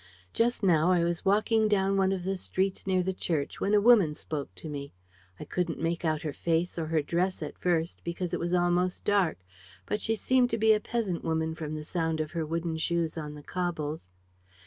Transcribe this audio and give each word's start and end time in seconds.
Just 0.33 0.63
now, 0.63 0.91
I 0.91 1.03
was 1.03 1.25
walking 1.25 1.67
down 1.67 1.95
one 1.95 2.11
of 2.11 2.23
the 2.23 2.35
streets 2.35 2.87
near 2.87 3.03
the 3.03 3.13
church 3.13 3.61
when 3.61 3.75
a 3.75 3.79
woman 3.79 4.15
spoke 4.15 4.49
to 4.55 4.67
me. 4.67 4.93
I 5.39 5.43
couldn't 5.45 5.79
make 5.79 6.03
out 6.03 6.23
her 6.23 6.33
face 6.33 6.79
or 6.79 6.87
her 6.87 7.03
dress 7.03 7.43
at 7.43 7.55
first, 7.59 8.03
because 8.03 8.33
it 8.33 8.39
was 8.39 8.55
almost 8.55 9.05
dark, 9.05 9.37
but 9.85 10.01
she 10.01 10.15
seemed 10.15 10.49
to 10.49 10.57
be 10.57 10.73
a 10.73 10.79
peasant 10.79 11.23
woman 11.23 11.53
from 11.53 11.75
the 11.75 11.83
sound 11.83 12.19
of 12.19 12.31
her 12.31 12.47
wooden 12.47 12.77
shoes 12.79 13.15
on 13.15 13.35
the 13.35 13.43
cobbles. 13.43 14.09